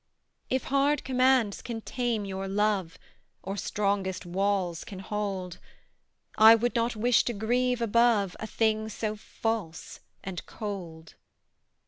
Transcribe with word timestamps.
If 0.49 0.63
hard 0.63 1.03
commands 1.03 1.61
can 1.61 1.81
tame 1.81 2.25
your 2.25 2.47
love, 2.47 2.97
Or 3.43 3.55
strongest 3.55 4.25
walls 4.25 4.83
can 4.83 4.97
hold, 4.97 5.59
I 6.39 6.55
would 6.55 6.73
not 6.73 6.95
wish 6.95 7.23
to 7.25 7.33
grieve 7.33 7.83
above 7.83 8.35
A 8.39 8.47
thing 8.47 8.89
so 8.89 9.15
false 9.15 9.99
and 10.23 10.43
cold. 10.47 11.13